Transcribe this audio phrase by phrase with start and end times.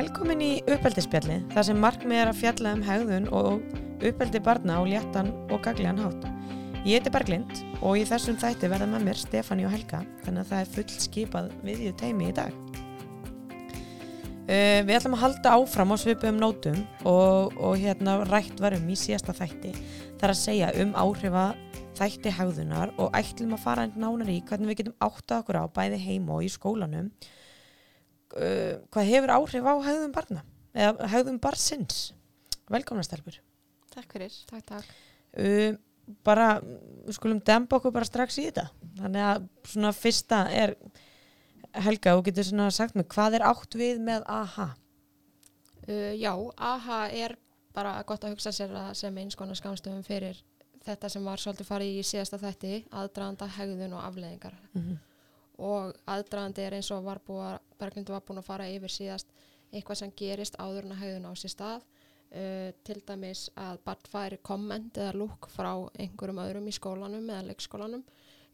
[0.00, 4.82] Velkomin í uppeldisspjalli, þar sem markmið er að fjalla um hegðun og uppeldi barna á
[4.88, 6.22] léttan og gagliðan hátt.
[6.88, 10.54] Ég heiti Berglind og í þessum þætti verða með mér Stefáni og Helga, þannig að
[10.54, 12.56] það er full skipað viðju teimi í dag.
[14.48, 18.96] Uh, við ætlum að halda áfram á svipum nótum og, og hérna rætt varum í
[18.96, 19.74] síðasta þætti
[20.22, 21.50] þar að segja um áhrifa
[22.00, 26.00] þætti hegðunar og ætlum að fara nánar í hvernig við getum áttað okkur á bæði
[26.06, 27.12] heim og í skólanum
[28.36, 30.42] uh, hvað hefur áhrif á hegðun barna
[30.74, 32.10] eða hegðun barsins
[32.70, 33.40] velkomna stelpur
[33.90, 34.34] Takk fyrir.
[34.46, 34.90] Takk, takk.
[35.34, 35.72] uh,
[36.26, 36.60] bara,
[37.10, 38.68] skulum dempa okkur bara strax í þetta
[39.00, 40.76] þannig að svona fyrsta er
[41.70, 44.72] Helga, þú getur svona sagt mig hvað er átt við með AHA
[45.88, 47.36] Uh, já, AHA er
[47.74, 50.38] bara gott að hugsa sér að sem eins konar skamstöfum fyrir
[50.84, 54.54] þetta sem var svolítið farið í síðasta þætti, aðdraganda, hegðun og afleðingar.
[54.74, 54.98] mm -hmm.
[55.60, 59.32] Og aðdragandi er eins og var búið, Berglindu var búin að fara yfir síðast
[59.70, 61.86] eitthvað sem gerist áður en að hegðun á sér stað.
[62.30, 67.48] Uh, til dæmis að barn færi komment eða lúk frá einhverjum öðrum í skólanum eða
[67.48, 68.04] leikskólanum.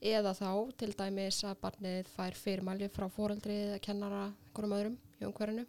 [0.01, 5.29] Eða þá til dæmis að barnið fær fyrirmæli frá fóreldri eða kennara einhverjum öðrum í
[5.29, 5.67] umhverjunu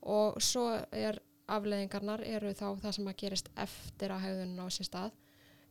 [0.00, 1.18] og svo er
[1.50, 5.16] afleðingarnar eru þá það sem að gerist eftir að hegðunin á sér stað.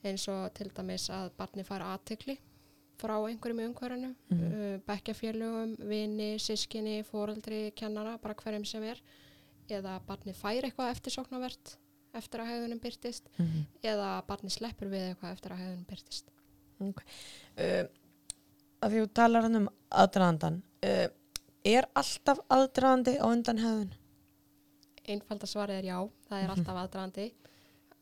[0.06, 2.38] Eins og til dæmis að barni fær aðtikli
[3.00, 4.46] frá einhverjum í umhverjunu Mhm.
[4.54, 9.00] uh, bekkjafélögum, vini, sískinni fóreldri, kennara, bara hverjum sem er.
[9.70, 11.76] Eða barni fær eitthvað eftirsóknarvert
[12.18, 13.28] eftir að hegðunin byrtist
[13.84, 16.32] eða að barni sleppur við eitthvað eftir að hegðunin byrtist
[16.82, 17.86] uh,
[18.82, 21.08] að því þú talar hann um aðdraðandan uh,
[21.70, 23.94] er alltaf aðdraðandi á undan hegðun?
[25.10, 25.98] Einfalda svarið er já,
[26.30, 26.56] það er Mhm.
[26.58, 27.28] alltaf aðdraðandi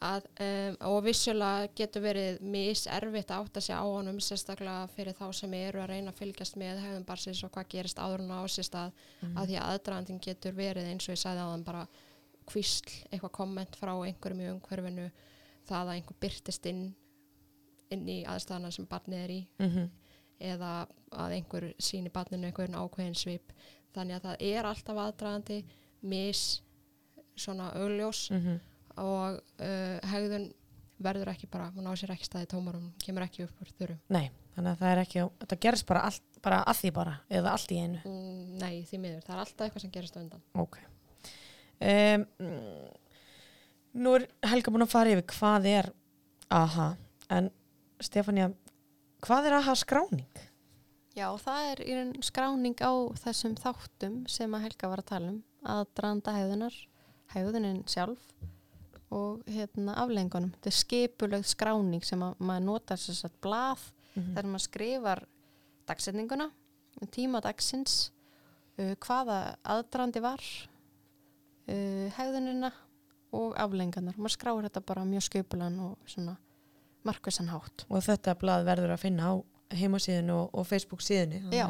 [0.03, 5.25] að, um, og vissulega getur verið miservitt að átta sig á honum sérstaklega fyrir þá
[5.33, 8.41] sem eru að reyna að fylgjast með hefðum barsins og hvað gerist áður en á
[8.45, 8.91] sér stað
[9.33, 11.87] að því að aðdraðandin getur verið eins og ég sagði áðan bara
[12.47, 15.09] kvísl, eitthvað komment frá einhverjum í umhverfinu
[15.67, 16.85] það að einhver byrtist inn
[17.93, 19.41] inn í aðstæðana sem barnið er í.
[19.59, 19.89] Mm -hmm.
[20.37, 20.71] eða
[21.11, 23.53] að einhver síni barninu einhvern ákveðin svip.
[23.95, 25.65] Þannig að það er alltaf aðdragandi
[26.01, 26.61] mis
[27.35, 28.29] svona augljós
[29.01, 30.49] og uh, hegðun
[31.03, 33.99] verður ekki bara, hún á sér ekki staði tómar hún kemur ekki upp úr þurrum.
[34.13, 37.53] Nei, þannig að það er ekki þetta gerist bara, allt, bara að því bara eða
[37.53, 37.99] allt í einu.
[38.01, 40.47] Mm, nei, því miður, það er alltaf eitthvað sem gerist á undan.
[40.57, 40.79] Ok.
[41.77, 42.25] Um,
[43.97, 45.87] Nú er Helga búin að fara yfir hvað er
[46.53, 46.91] AHA
[47.33, 47.47] en
[48.03, 48.51] Stefania
[49.25, 50.41] hvað er AHA skráning?
[51.17, 55.31] Já, það er í raun skráning á þessum þáttum sem að Helga var að tala
[55.31, 56.77] um að dranda hegðunar,
[57.33, 58.21] hegðunin sjálf
[59.13, 60.51] og hérna aflengunum.
[60.57, 63.85] Þetta er skipulögð skráning sem að maður notar að blað
[64.17, 65.19] Mm þar sem maður skrifar
[65.85, 66.45] dagsetninguna,
[67.13, 68.11] tíma dagsins,
[68.79, 70.41] uh, hvaða aðdrandi var,
[71.69, 72.71] uh, hegðunina
[73.37, 74.17] og aflengunar.
[74.17, 76.33] Maður skráir þetta bara mjög skipulan og svona
[77.05, 77.85] markvissan hátt.
[77.91, 79.33] Og þetta blað verður að finna á
[79.77, 81.67] heimasíðinu og, og Facebook síðinu Já,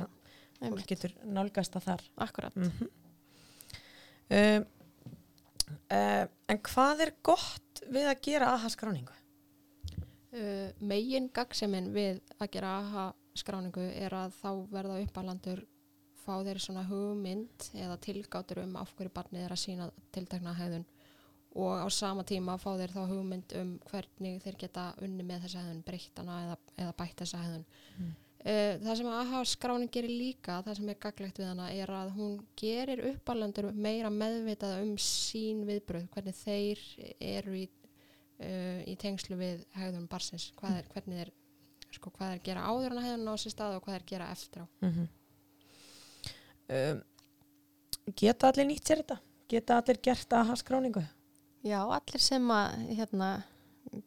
[0.62, 2.56] að fólk getur nálgast það þar akkurat.
[2.56, 2.90] mm
[4.30, 4.66] um,
[5.70, 9.14] uh, En hvað er gott við að gera AHA skráningu?
[10.34, 13.08] uh, megin gagseminn við að gera AHA
[13.38, 15.64] skráningu er að þá verða uppalandur
[16.26, 20.86] fá þeir svona hugmynd eða tilgátur um af hverju barnið er að sína tiltekna hegðun
[21.58, 25.64] og á sama tíma fá þeir þá hugmynd um hvernig þeir geta unni með þessa
[25.64, 27.68] hegðun breyttana eða, eða bætt þessa hegðun
[27.98, 28.12] Mm.
[28.44, 32.14] Uh, það sem AHA skráning gerir líka það sem er gaglegt við hana er að
[32.18, 36.86] hún gerir uppalandur meira meðvitað um sín viðbröð hvernig þeir
[37.18, 41.36] eru í uh, í tengslu við hegðun barsins hvað er, hvernig er
[41.94, 44.32] sko, hvað er gera áður en að hegðun á sér stað og hvað er gera
[44.34, 45.08] eftir á Mm
[46.68, 47.06] um,
[48.16, 49.18] Geta allir nýtt sér þetta?
[49.52, 51.02] Geta allir gert AHA skráningu?
[51.66, 53.30] Já, allir sem að hérna,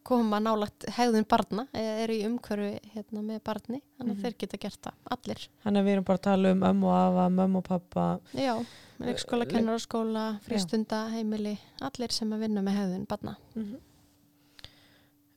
[0.05, 4.23] koma nálagt hegðun barna eða eru í umhverfi hérna, með barni, þannig að Mhm.
[4.25, 5.49] þeir geta gert það, allir.
[5.64, 8.55] Þannig að við erum bara að tala um ömmu og afa, mömmu og pappa Já,
[9.00, 13.37] leikskóla, le- kennaraskóla, frístunda, heimili, allir sem að vinna með hegðun barna.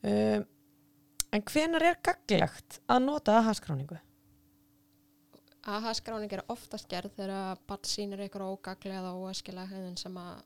[0.04, 0.46] um,
[1.34, 3.98] En hvenar er gaglegt að nota AHA skráningu?
[5.66, 10.44] AHA skráning er oftast gerð þegar barn sýnir ykkur ógaglega eða óæskilega hegðun sem að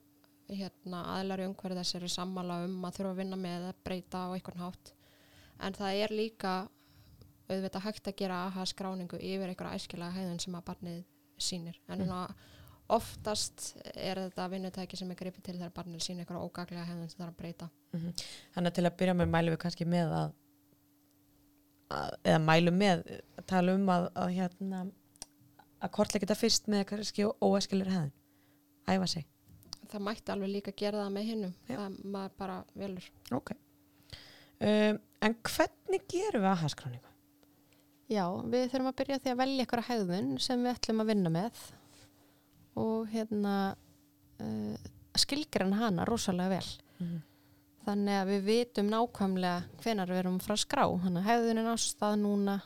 [0.48, 4.24] hérna, aðlar í umhverju þess eru sammála um að þurfa að vinna með að breyta
[4.24, 4.92] á einhvern hátt.
[5.64, 6.52] En það er líka
[7.48, 10.98] auðvitað hægt að gera AHA skráningu yfir einhverja æskilega hegðun sem að barnið
[11.40, 11.78] sýnir.
[11.88, 12.34] En mm.
[12.96, 17.22] oftast er þetta vinnutæki sem er gripið til þegar barnið sýnir einhverja ógaglega hegðun sem
[17.22, 17.70] það er að breyta.
[18.54, 20.36] Þannig að til að byrja með mælum við kannski með að,
[21.98, 24.84] að eða mælum með að tala um að, að hérna
[25.78, 28.14] að kortleika þetta fyrst með kannski óæskilir hefðin
[28.88, 29.28] æfa sig
[29.92, 33.52] það mætti alveg líka gera það með hinnum það maður bara velur Ok.
[34.58, 37.12] Um, en hvernig gerum við aðhalskráningu?
[38.08, 41.32] Já, við þurfum að byrja því að velja eitthvað hegðun sem við ætlum að vinna
[41.34, 41.64] með
[42.78, 43.54] og hérna
[44.40, 44.88] uh,
[45.18, 46.70] skilgrann hana rosalega vel.
[46.98, 47.18] Mhm.
[47.88, 50.82] Þannig að við vitum nákvæmlega hvenar við erum frá skrá.
[51.04, 52.56] Þannig að hegðunin á stað núna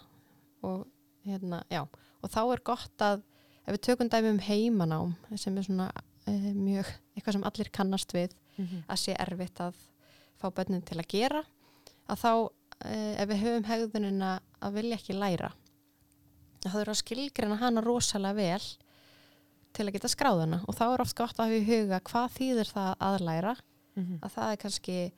[0.67, 0.87] og
[1.27, 1.85] hérna, já.
[2.23, 3.23] Og þá er gott að
[3.63, 5.91] ef við tökum dæmi um heimanám sem er svona
[6.29, 6.87] uh, mjög
[7.17, 8.83] eitthvað sem allir kannast við Mhm.
[8.87, 9.75] að sé erfitt að
[10.39, 11.39] fá bönnin til að gera
[12.09, 12.51] að þá
[12.85, 15.53] eh, ef við höfum hegðunina að vilja ekki læra
[16.63, 18.67] þá þurfa að skilgrina hana rosalega vel
[19.73, 22.73] til að geta skráðuna og þá er oft gott að hafa í huga hvað þýðir
[22.75, 23.57] það að læra
[23.97, 24.19] Mhm.
[24.23, 25.13] að það er kannski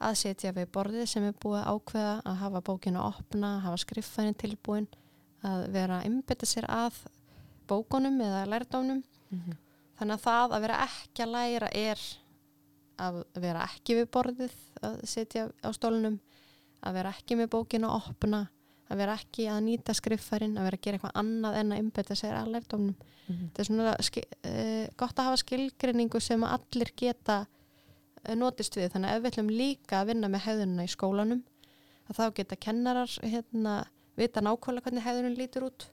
[0.00, 3.76] að setja við borðið sem er búið að ákveða að hafa bókinu að opna, hafa
[3.84, 4.86] skriffænin tilbúin
[5.44, 6.94] að vera að einbytta sér að
[7.68, 9.52] bókunum eða lærdónum Mhm.
[9.98, 12.02] Þannig að það að vera ekki að læra er
[13.02, 16.18] að vera ekki við borðið, að setja á stólnum,
[16.86, 18.40] að vera ekki með bókinu að opna,
[18.88, 22.16] að vera ekki að nýta skriffærin, að vera að gera eitthvað annað en að innbetta
[22.18, 22.96] sér að lærdómnum.
[23.28, 23.44] Mhm.
[23.50, 28.90] Þetta er svona uh, gott að hafa skilgrinningu sem allir geta uh, notist við.
[28.94, 31.44] Þannig að ef við ætlum líka að vinna með hefðununa í skólanum,
[32.08, 33.78] að þá geta kennarar hérna,
[34.18, 35.90] vita nákvæmlega hvernig hefðunin lítur út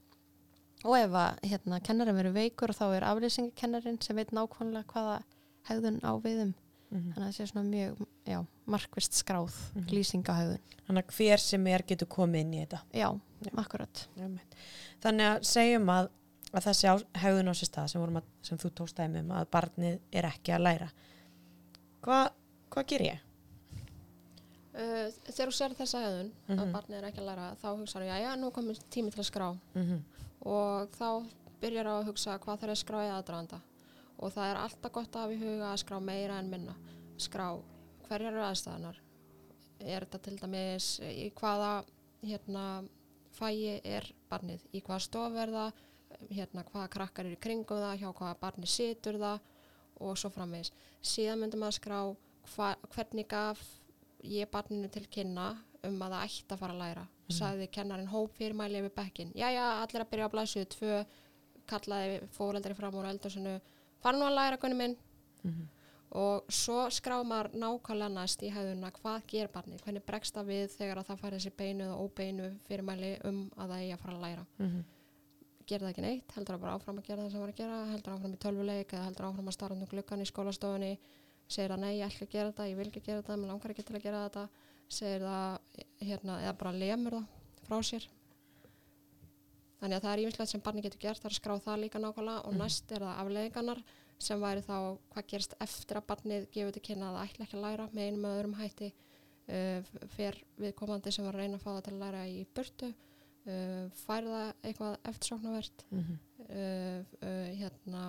[0.84, 5.22] og ef að hérna, kennarinn verður veikur þá er aflýsingakennarinn sem veit nákvæmlega hvaða
[5.70, 6.54] hegðun á viðum
[6.88, 7.12] Mhm.
[7.14, 9.88] þannig að það sé svona mjög já, markvist skráð Mhm.
[9.90, 12.80] lýsing á hegðun Þannig að hver sem er getur komið inn í þetta.
[12.94, 13.50] já, Já.
[13.56, 14.54] akkurat Einmitt.
[15.02, 16.08] Þannig að segjum að,
[16.52, 19.30] að þessi á, hegðun á sér stað sem, vorum að, sem þú tókst dæmi um
[19.30, 20.88] að barnið er ekki að læra.
[22.02, 22.30] Hva,
[22.70, 23.18] hvað ger ég?
[24.76, 26.58] uh, þegar þú sér þessa hefðun Mhm.
[26.60, 29.30] að barnið er ekki að læra þá hugsaðu, já, já, nú komið tími til að
[29.32, 30.02] skrá Mm
[30.44, 31.08] og þá
[31.60, 33.62] byrjar á að hugsa hvað þarf að skrá í aðdraðanda
[34.16, 36.76] og það er alltaf gott að hafa í huga að skrá meira en minna.
[37.20, 37.46] Skrá
[38.06, 39.00] hverjar eru aðstæðanar
[39.80, 41.72] er þetta til dæmis í hvaða
[42.24, 42.64] hérna,
[43.36, 44.64] fæi er barnið?
[44.72, 45.82] Í hvaða stof er það?
[46.30, 47.98] Hérna, hvaða krakkar eru kringum það?
[48.00, 49.50] Hjá hvaða barnið situr það?
[50.06, 50.72] Og svo framvegis.
[51.00, 51.98] Síðan myndum að skrá
[52.54, 53.62] hva, hvernig gaf
[54.26, 55.52] ég barninu til kynna
[55.86, 59.48] um að það ætti að fara að læra sagði kennarinn hóp fyrirmæli yfir bekkin já
[59.50, 61.04] já, allir að byrja að blæsuðu tvö
[61.66, 63.60] kallaði fóreldri fram úr eldursinu
[64.02, 64.96] fara nú að læra gunni minn.
[65.42, 65.68] Mhm.
[66.16, 70.76] og svo skrá maður nákvæmlega næst í hefðuna hvað ger barnið, hvernig bregst það við
[70.78, 74.14] þegar að það fari þessi beinu og óbeinu fyrirmæli um að það eigi að fara
[74.14, 74.46] að læra?
[74.58, 74.84] -hmm.
[75.66, 77.84] gera það ekki neitt, heldur það bara áfram að gera það sem var að gera,
[77.92, 80.98] heldur áfram í tölvuleik eða heldur áfram að starra um gluggan í skólastofunni.
[81.48, 83.70] Segir að nei, ég ætla að gera þetta, ég vil ekki gera þetta mér langar
[83.70, 84.48] ekki til að gera þetta
[84.88, 85.58] segir það,
[86.00, 87.26] hérna, eða bara lemur það
[87.66, 88.04] frá sér
[89.80, 92.00] þannig að það er ímislegt sem barni getur gert það er að skrá það líka
[92.02, 92.60] nákvæmlega og Mhm.
[92.62, 93.82] næst er það afleðingarnar
[94.18, 94.76] sem væri þá
[95.12, 98.06] hvað gerist eftir að barnið gefur til kynna að það ætla ekki að læra með
[98.06, 98.92] einum eða öðrum hætti
[99.48, 99.82] uh,
[100.16, 102.88] fer viðkomandi sem var að reyna að fá það til að læra í burtu
[103.46, 106.18] uh, fær það eitthvað eftirsóknarvert Mhm.
[106.48, 108.06] uh, uh, hérna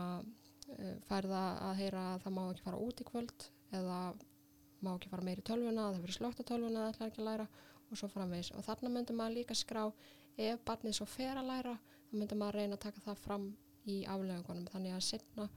[0.80, 4.00] uh, fær það að heyra að það má ekki fara út í kvöld eða
[4.86, 7.30] má ekki fara meir í tölvuna það fyrir slögt á tölvuna það ætlar ekki að
[7.32, 7.48] læra
[7.88, 9.84] og svo framvegis og þarna myndum maður líka skrá
[10.38, 11.76] ef barnið svo fer að læra
[12.10, 13.48] þá myndum maður reyna að taka það fram
[13.88, 15.48] í aflegungunum þannig að setna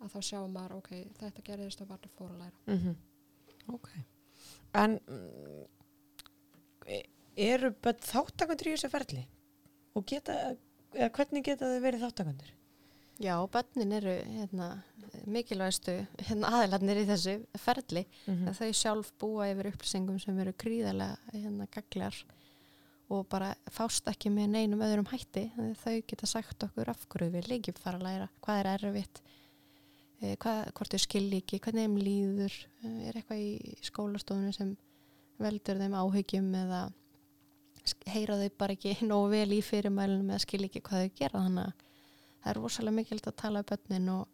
[0.00, 2.96] að þá sjáum maður ok, þetta gerðist og barnið fór að læra Mhm.
[3.74, 3.88] Ok.
[4.74, 5.66] En mm,
[7.36, 9.26] eru börn þáttakandur í þessu ferli?
[9.98, 10.36] Og geta,
[10.94, 12.52] hvernig geta þau verið þáttakandur?
[13.20, 14.68] Já, bönnin eru hérna,
[15.30, 15.94] mikilvægstu
[16.26, 18.04] hérna, aðilarnir í þessu ferli.
[18.26, 22.16] Mm að þau sjálf búa yfir upplýsingum sem eru gríðarlega hérna, gaglar
[23.10, 25.50] og bara fást ekki með neinum öðrum hætti.
[25.82, 29.22] Þau geta sagt okkur af hverju við líkjum fara að læra, hvað er erfitt?
[30.20, 31.58] Eh, hvað, hvort skilji ekki?
[31.64, 32.56] Hvernig þeim líður?
[32.84, 34.76] Eh, er eitthvað í skólastofunni sem
[35.40, 36.80] veldur þeim áhyggjum eða
[38.12, 41.70] heyra þau bara ekki nógu vel í fyrirmælunum eða skilji ekki hvað þau gera þannig
[41.70, 41.86] að
[42.40, 44.24] það er rosalega mikilvægt að tala um börnin og,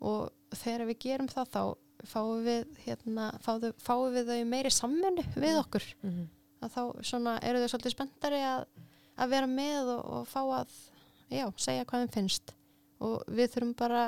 [0.00, 1.62] og þegar við gerum það þá
[2.06, 6.28] fáum við, hérna, fáum, fáum við þau meiri sammennu við okkur -hmm.
[6.60, 6.82] að þá
[7.42, 8.66] eru þau svolítið spenntari að,
[9.16, 10.76] að vera með og, og fá að
[11.30, 12.54] já, segja hvað þeim finnst
[13.00, 14.04] og við þurfum bara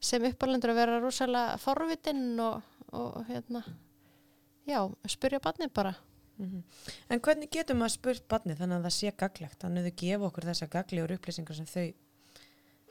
[0.00, 2.62] sem uppalendur að vera rosalega forvitinn og,
[2.92, 3.64] og hérna
[4.68, 5.94] já, spyrja barnið bara
[6.38, 6.62] Mhm.
[7.10, 9.58] En hvernig getur maður spurt barnið þannig að það sé gaglegt?
[9.62, 11.86] Þannig að þau gefa okkur þessa gaglegur upplýsingar sem þau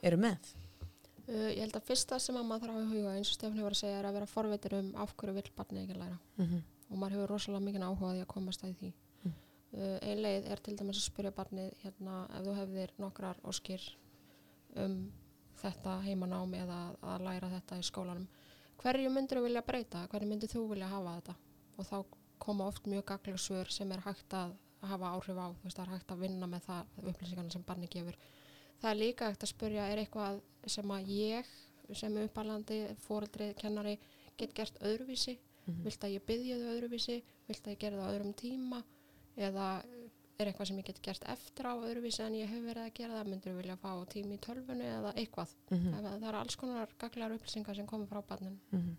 [0.02, 0.54] eru með.
[1.28, 3.76] uh, ég held að fyrsta sem að maður þarf að huga eins og Stefni var
[3.76, 6.62] að segja er að vera forvitir um af hverju vill barnið ekki læra Mm -hmm.
[6.90, 8.92] og maður hefur rosalega mikið áhuga á því að komast að því.
[9.24, 9.32] Mm.
[9.72, 13.82] Uh, ein leið er til dæmis að spyrja barnið hérna ef þú hefðir nokkrar óskir
[14.76, 15.12] um
[15.62, 18.28] þetta heimanám eða að læra þetta í skólanum
[18.78, 21.34] hverju myndir þú vilja breyta, hverju myndir þú vilja hafa þetta
[21.78, 22.04] og þá
[22.38, 24.54] koma oft mjög gagleg svör sem er hægt að
[24.86, 27.88] hafa áhrif á, þú veist, það er hægt að vinna með það upplýsingarna sem barni
[27.90, 28.18] gefur
[28.82, 31.44] það er líka hægt að spurja, er eitthvað sem að ég
[31.96, 33.98] sem uppalandi, fóreldri, kennari
[34.38, 35.38] get gert öðruvísi?
[35.68, 35.82] Mhm.
[35.84, 37.22] vilt að ég byggja þau öðruvísi?
[37.48, 38.82] Vilt að ég gera það öðrum tíma?
[39.36, 39.66] Eða
[40.38, 43.18] er eitthvað sem ég get gert eftir á öðruvísi en ég hef verið að gera
[43.18, 43.28] það?
[43.28, 45.54] Myndir vilja fá tími í tölfunni eða eitthvað?
[45.70, 45.92] Mhm.
[45.94, 48.96] það, það er alls konar gaglegar upplýsingar sem koma frá barnin Mhm.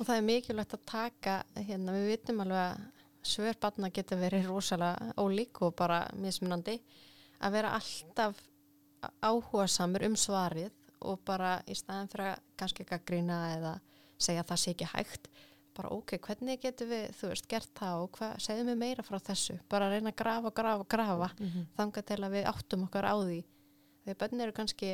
[0.00, 2.80] Og það er mikilvægt að taka, hérna, við vitum alveg að
[3.22, 6.80] svör barna geta verið rosalega ólík og bara mismunandi,
[7.40, 8.36] að vera alltaf
[9.22, 10.70] áhuga samur um svarið
[11.06, 13.74] og bara í staðin fyrir að kannski gaggrína eða
[14.18, 15.28] segja að það sé ekki hægt,
[15.78, 19.18] bara ok, hvernig getum við, þú veist, gert það og hvað, segðum við meira frá
[19.22, 21.66] þessu, bara reyna að grafa, grafa, grafa, Mhm.
[21.78, 23.44] þanga til að við áttum okkar á því.
[24.04, 24.90] Þegar börn eru kannski,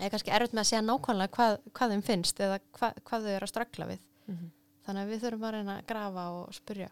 [0.00, 3.32] er kannski erfitt með að segja nákvæmlega hvað, hvað þeim finnst eða hva, hvað þau
[3.36, 3.98] eru að strakla við.
[4.28, 4.50] Mhm.
[4.86, 6.90] Þannig að við þurfum að reyna að grafa og spyrja,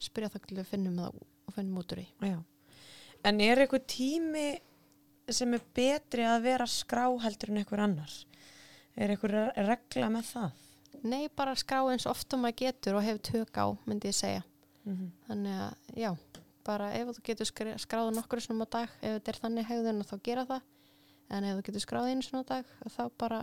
[0.00, 2.06] spyrja það til við finnum það og finnum út úr því.
[2.22, 2.42] Já.
[3.24, 4.60] En er eitthvað tími
[5.36, 8.16] sem er betri að vera skrá heldur en eitthvað annar?
[8.96, 9.36] Er eitthvað
[9.68, 10.66] regla með það?
[11.00, 14.42] Nei, bara skrá eins oft og maður getur og hefur tök á, myndi ég segja.
[14.84, 15.12] Mhm.
[15.28, 16.10] Þannig að, já,
[16.66, 17.48] bara ef þú getur
[17.80, 20.66] skráð nokkru svona á dag, ef þetta er þannig hegðun þá gera það.
[21.30, 23.40] En ef þú getur skráð einu svona á dag, þá bara,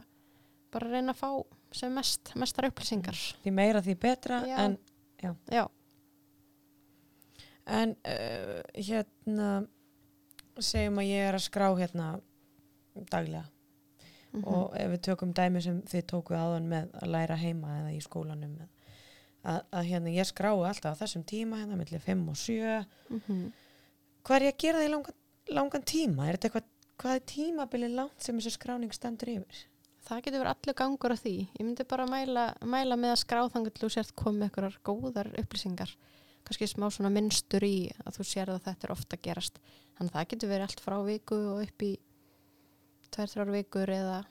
[0.72, 1.30] bara reyna að fá
[1.72, 3.18] sem mest, mestar upplýsingar.
[3.44, 4.58] Því meira því betra Já.
[4.66, 4.78] en,
[5.50, 5.66] Já,
[7.66, 9.68] en uh, hérna
[10.66, 12.08] segjum að ég er að skrá hérna
[13.12, 13.46] daglega
[14.34, 17.94] mhm, og ef við tökum dæmi sem þið tókuð áðan með að læra heima eða
[17.94, 18.92] í skólanum með,
[19.44, 22.76] að, að hérna ég skrái alltaf á þessum tíma hérna millir 5 og 7
[23.14, 23.48] mhm.
[24.24, 25.22] hvað er ég að gera það í langan,
[25.60, 29.66] langan tíma er þetta eitthvað, hvað er tímabilið langt sem þessu skráning stendur yfir
[30.08, 31.36] Það getur verið allur gangur á því.
[31.58, 35.92] Ég myndi bara mæla, mæla með að skráðangur til þú sért komið einhverjar góðar upplýsingar.
[36.48, 39.60] Kannski smá svona minnstur í að þú sér að þetta er ofta gerast.
[39.98, 41.92] Þannig að það getur verið allt frá viku og upp í
[43.12, 44.22] tvær, þrjár vikur eða,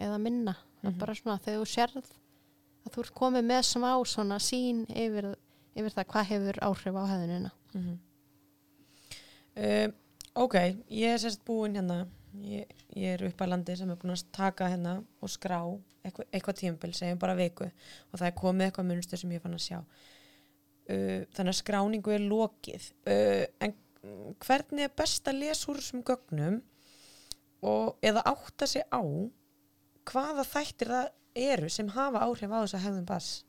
[0.00, 0.56] eða minna.
[0.56, 0.98] Mm Mhm.
[0.98, 2.10] Bara svona þegar þú sérð
[2.86, 5.32] að þú ert komið með smá svona sín yfir,
[5.74, 7.50] yfir það hvað hefur áhrif á hefðunina.
[7.74, 7.98] mm -hmm.
[9.56, 9.92] uh,
[10.34, 10.54] ok,
[10.90, 14.24] ég er sérst búin hérna ég, ég er upp að landi sem er búin að
[14.32, 15.60] taka hérna og skrá
[16.04, 17.64] eitthvað, eitthvað tímabil, segjum bara viku
[18.12, 19.84] og það er komið eitthvað munstur sem ég fann að sjá
[20.88, 25.76] uh, þannig að skráningu er lokið uh, en mm, hvernig er best að lesa úr
[25.82, 26.62] þessum gögnum
[27.62, 29.02] og eða átta sig á
[30.08, 33.44] hvaða þættir það eru sem hafa áhrif á þess að hegðum bass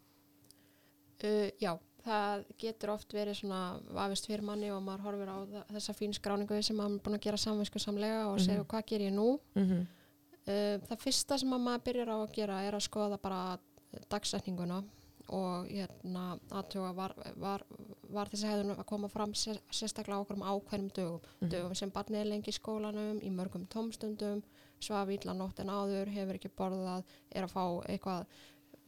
[1.19, 1.73] Uh, já,
[2.05, 5.37] það getur oft verið svona vafist fyrir manni og maður horfir á
[5.73, 8.67] þessa fín skráningu sem maður er búin að gera samvinsku samlega og segja Mhm.
[8.71, 9.39] hvað ger ég nú.
[9.55, 9.87] mm -hmm.
[10.47, 13.59] Uh, það fyrsta sem að maður byrjar á að gera er að skoða bara
[14.09, 14.83] dagsetninguna
[15.35, 17.63] og hérna aðtuga var, var,
[18.09, 21.25] var þessi hefðun að koma fram sér, sérstaklega okkur um ákveðnum dögum.
[21.39, 21.51] Mhm.
[21.53, 24.43] Dögum sem barnið er lengi í skólanum, í mörgum tómstundum,
[24.79, 28.25] svaf ítla nótt en áður, hefur ekki borðað, er að fá eitthvað,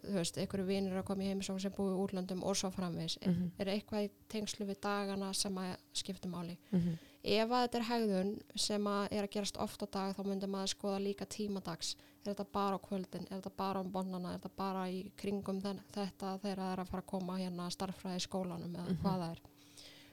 [0.01, 3.19] þú veist, einhverju vinir að koma í heimisókn sem búið í útlöndum og svo framvegis.
[3.21, 3.51] Mhm.
[3.59, 6.57] Er eitthvað í tengslu við dagana sem að skipta máli?
[6.71, 10.21] Mm Ef að þetta er hegðun sem að er að gerast oft á dag þá
[10.25, 11.91] myndir maður skoða líka tímadags.
[12.25, 13.27] Er þetta bara á kvöldin?
[13.29, 14.31] Er þetta bara á bonnana?
[14.33, 17.67] Er þetta bara í kringum þen, þetta þegar það er að fara að koma hérna
[17.67, 18.99] að starffræði í skólanum eða Mhm.
[19.03, 19.41] hvað það er?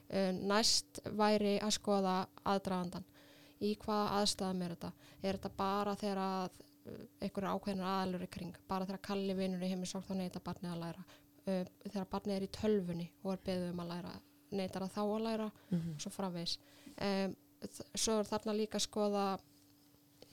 [0.08, 3.04] Uh, næst væri að skoða aðdragandan.
[3.60, 4.92] Í hvaða aðstæðum er þetta?
[5.22, 6.50] Er þetta bara þegar að
[6.88, 8.54] uh, einhverju ákveðnir aðalur í kring?
[8.68, 11.04] Bara þegar kalli vinnur í heimisók þá neyta barnið að læra?
[11.48, 14.14] Uh, þegar barnið er í tölfunni og er beðið um að læra?
[14.50, 15.50] Neytar að þá að læra?
[15.70, 15.94] -hmm.
[15.94, 16.58] og svo framvegis.
[17.00, 17.36] Um,
[17.94, 19.38] svo er þarna líka að skoða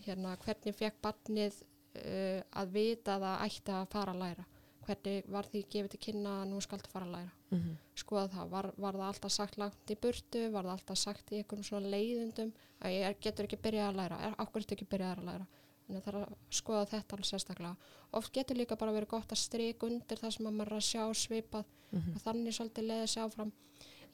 [0.06, 4.46] hérna, hvernig fekk barnið uh, að vita að það ætti að fara að læra?
[4.86, 7.34] Hvernig var því gefið til kynna að nú skaltu fara að læra?
[7.56, 7.76] Mhm.
[7.96, 11.38] skoða það, var, var það alltaf sagt langt í burtu, var það alltaf sagt í
[11.40, 15.30] einhverjum svona leiðundum að ég getur ekki byrjað að læra, er okkur ekki byrjað að
[15.30, 15.48] læra?
[15.86, 17.76] Þannig að það er að skoða þetta alveg sérstaklega.
[18.18, 21.04] Oft getur líka bara verið gott að strik undir það sem að maður að sjá
[21.14, 21.66] svipað.
[21.92, 22.16] Mhm.
[22.16, 23.52] og þannig svolítið leiði sig áfram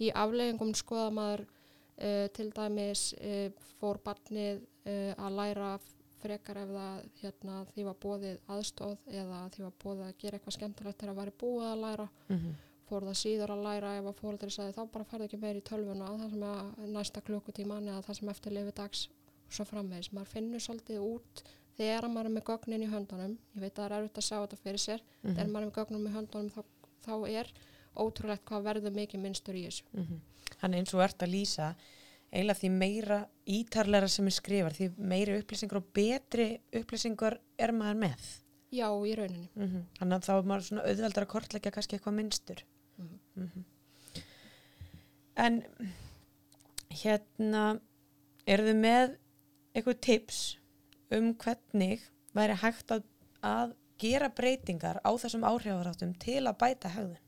[0.02, 5.72] í afleggingum skoða maður uh, til dæmis uh, fór barnið uh, að læra
[6.22, 10.58] frekar ef það hérna, því var bóðið aðstóð eða því var bóðið að gera eitthvað
[10.58, 12.52] skemmtilegt þegar það væri búið að læra Mhm.
[12.92, 15.64] fór það síður að læra ef að fóreldri sagði þá bara farði ekki meir í
[15.64, 19.04] tölvuna það sem er næsta klukkutíman eða það sem eftir lifi dags
[19.48, 21.44] og svo framvegis maður finnur svolítið út
[21.78, 24.38] þegar maður er með gögnin í höndunum ég veit að það er erfitt að sjá
[24.44, 25.36] þetta fyrir sér Mhm.
[25.36, 26.62] þegar maður er með gögnum í höndunum þá,
[27.08, 27.52] þá er
[28.00, 30.22] ótrúlegt hvað verður mikið minnstur í þessu Mhm.
[30.62, 31.76] Þannig eins og ert að lýsa
[32.32, 33.18] eiginlega því meira
[33.48, 38.30] ítarleira sem er skrifar því meiri upplýsingar og betri upplýsingar er maður með
[38.72, 39.50] Já, í rauninni.
[39.56, 42.64] Mm Þannig að þá er maður svona auðveldar að kortleggja kannski eitthvað minnstur.
[43.36, 43.66] Mm
[45.36, 45.64] En
[47.02, 47.80] hérna,
[48.48, 49.14] eru þið með
[49.76, 50.40] eitthvað tips
[51.16, 52.04] um hvernig
[52.36, 53.04] væri hægt að,
[53.44, 57.20] að gera breytingar á þessum áhrifaráttum til að bæta hegðun?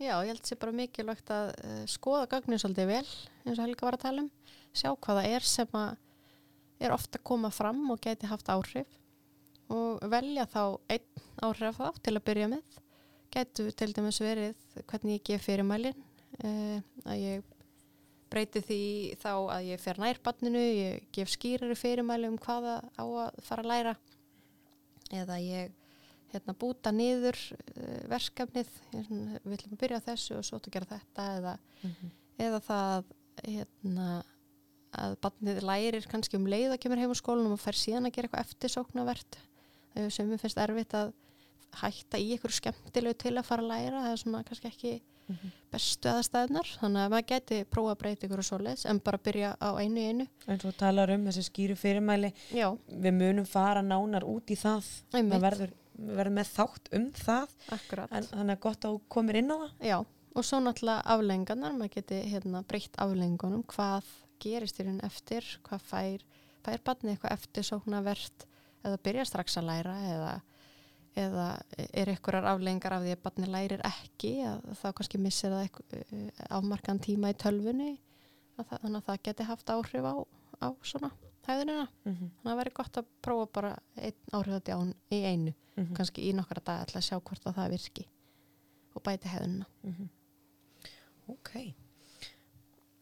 [0.00, 3.08] Já, ég held sér bara mikilvægt að uh, skoða gögnin svolítið vel,
[3.44, 4.30] eins og Helga var að tala um,
[4.72, 5.90] sjá hvað það er sem að
[6.80, 8.94] er ofta að koma fram og geti haft áhrif.
[9.68, 10.62] Og velja þá
[10.94, 12.78] einn áhrif þá til að byrja með.
[13.30, 16.00] Gætu til dæmis verið hvernig ég gef fyrirmælin,
[16.40, 17.52] uh, að ég
[18.32, 18.82] breyti því
[19.20, 23.66] þá að ég fer nær barninu, ég gef skýrari fyrirmæli um hvaða á að fara
[23.66, 23.94] að læra.
[25.12, 25.76] Eða ég
[26.34, 30.90] hérna, búta niður uh, verkefnið, svona, við ætlum að byrja þessu og svo að gera
[30.90, 31.54] þetta eða,
[32.46, 33.12] eða það
[33.44, 34.08] hérna,
[35.00, 38.16] að barnið lærir kannski um leið að kemur heim á skólanum og fær síðan að
[38.16, 39.40] gera eitthvað eftirsóknavert
[39.94, 41.12] þegar sem við finnst erfitt að
[41.80, 44.94] hætta í eitthvað skemmtilegu til að fara að læra það er svona kannski ekki
[45.70, 49.52] bestu aðstæðnar, þannig að maður geti prófa að breyta ykkur og svoleiðis en bara byrja
[49.62, 50.26] á einu einu.
[50.50, 54.88] Eins og talar um þessi skýru fyrirmæli Já, við munum fara nánar út í það.
[55.14, 55.34] Einmitt.
[55.36, 57.54] það verður, verðum með þátt um það.
[57.76, 58.12] Akkurat.
[58.16, 59.72] En þannig að gott að þú komir inn á það.
[59.90, 59.96] Já,
[60.34, 65.88] og svo náttúrulega aflengarnar, maður geti hérna, breytt aflengunum, hvað gerist í raun eftir, hvað
[65.90, 66.28] fær,
[66.64, 68.46] fær barnið eitthvað eftir sóknarvert
[68.84, 70.34] eða byrja strax að læra eða,
[71.20, 71.48] eða
[71.90, 76.30] er einhverjar aflengar af því að barnið lærir ekki, að þá kannski missir það eitthvað,
[76.48, 77.90] afmarkan tíma í tölvunni,
[78.56, 80.16] að það, þannig að það geti haft áhrif á,
[80.64, 81.12] á svona
[81.48, 81.88] hæðunina.
[82.04, 82.30] mm -hmm.
[82.30, 85.54] Þannig að það væri gott að prófa bara einn áhrifadján í einu,
[85.96, 88.06] kannski í nokkra dag til að sjá hvort að það virki
[88.94, 89.66] og bæti hæðunina.
[91.28, 91.50] ok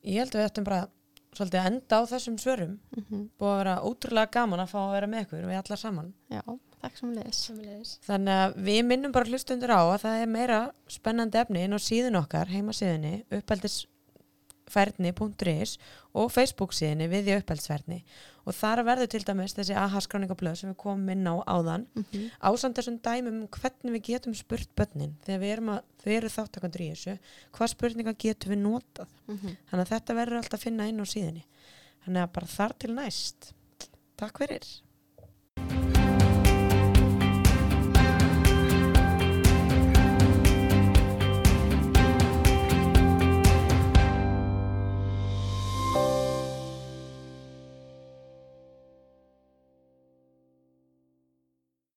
[0.05, 0.89] ég held að við ættum bara
[1.33, 4.93] svolítið að enda á þessum svörum Mm búið að vera ótrúlega gaman að fá að
[4.93, 6.43] vera með ykkur við allar saman Já,
[6.83, 7.37] takk sem leðis.
[7.49, 7.99] Sömulegis.
[8.07, 11.79] þannig að við minnum bara hlustundur á að það er meira spennandi efni inn á
[11.79, 13.25] síðun okkar heimasíðunni
[14.69, 15.77] uppeldisfærni.is
[16.19, 17.99] og Facebook síðunni við í uppeldsfærni.
[18.49, 22.31] Og þar verður til dæmis þessi aha-skráningablöð sem við komum inn á áðan Mm -hmm.
[22.41, 26.29] ásamt þessum dæmum um hvernig við getum spurt börnin þegar við erum að, þau eru
[26.29, 27.19] þáttakandur í þessu
[27.53, 29.09] hvað spurninga getum við notað?
[29.71, 31.45] Þannig að þetta verður alltaf að finna inn á síðunni.
[32.05, 33.53] Þannig að bara þar til næst.
[34.17, 34.88] Takk fyrir